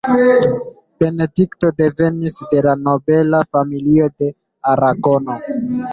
Benedikto 1.01 1.69
devenis 1.81 2.39
de 2.55 2.73
nobela 2.87 3.45
familio 3.57 4.09
de 4.17 4.31
Aragono. 4.73 5.41